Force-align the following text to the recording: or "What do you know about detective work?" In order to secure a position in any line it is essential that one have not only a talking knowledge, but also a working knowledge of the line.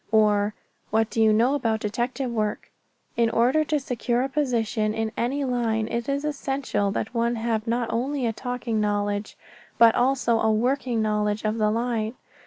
or 0.11 0.55
"What 0.89 1.11
do 1.11 1.21
you 1.21 1.31
know 1.31 1.53
about 1.53 1.81
detective 1.81 2.31
work?" 2.31 2.71
In 3.15 3.29
order 3.29 3.63
to 3.65 3.79
secure 3.79 4.23
a 4.23 4.29
position 4.29 4.95
in 4.95 5.11
any 5.15 5.45
line 5.45 5.87
it 5.89 6.09
is 6.09 6.25
essential 6.25 6.89
that 6.89 7.13
one 7.13 7.35
have 7.35 7.67
not 7.67 7.87
only 7.93 8.25
a 8.25 8.33
talking 8.33 8.81
knowledge, 8.81 9.37
but 9.77 9.93
also 9.93 10.39
a 10.39 10.51
working 10.51 11.03
knowledge 11.03 11.43
of 11.43 11.59
the 11.59 11.69
line. 11.69 12.15